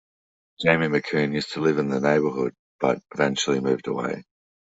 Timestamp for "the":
1.89-2.01